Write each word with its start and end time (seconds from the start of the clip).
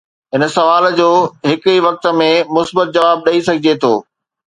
هن 0.33 0.43
سوال 0.57 0.85
جو 0.99 1.09
هڪ 1.49 1.69
ئي 1.73 1.77
وقت 1.87 2.07
۾ 2.21 2.31
مثبت 2.55 2.87
جواب 2.97 3.17
ڏئي 3.29 3.39
سگهجي 3.49 3.73
ٿو. 3.85 3.93